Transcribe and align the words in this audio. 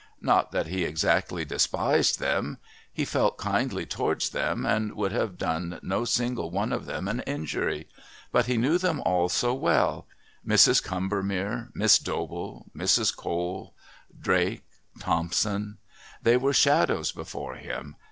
Not 0.19 0.51
that 0.51 0.65
he 0.65 0.83
exactly 0.83 1.45
despised 1.45 2.19
them; 2.19 2.57
he 2.91 3.05
felt 3.05 3.37
kindly 3.37 3.85
towards 3.85 4.31
them 4.31 4.65
and 4.65 4.95
would 4.95 5.11
have 5.11 5.37
done 5.37 5.77
no 5.83 6.05
single 6.05 6.49
one 6.49 6.73
of 6.73 6.87
them 6.87 7.07
an 7.07 7.19
injury, 7.27 7.87
but 8.31 8.47
he 8.47 8.57
knew 8.57 8.79
them 8.79 8.99
all 9.01 9.29
so 9.29 9.53
well 9.53 10.07
Mrs. 10.43 10.83
Combermere, 10.83 11.69
Miss 11.75 11.99
Dobell, 11.99 12.65
Mrs. 12.75 13.15
Cole, 13.15 13.75
Drake, 14.19 14.63
Thompson. 14.99 15.77
They 16.23 16.35
were 16.35 16.51
shadows 16.51 17.11
before 17.11 17.57
him. 17.57 17.95